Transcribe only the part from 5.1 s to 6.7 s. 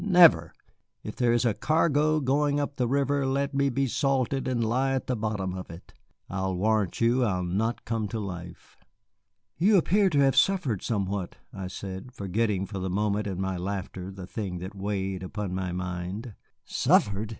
bottom of it. I'll